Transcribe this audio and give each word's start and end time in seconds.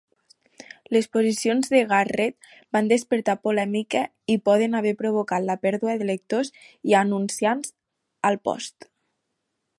Les 0.95 1.07
posicions 1.17 1.69
de 1.73 1.81
Garrett 1.91 2.47
van 2.77 2.89
despertar 2.93 3.35
polèmica 3.49 4.01
i 4.37 4.39
poden 4.51 4.79
haver 4.81 4.95
provocat 5.03 5.47
la 5.51 5.59
pèrdua 5.67 5.99
de 6.01 6.09
lectors 6.13 6.53
i 6.93 6.97
anunciants 7.05 7.75
al 8.31 8.41
"Post". 8.51 8.91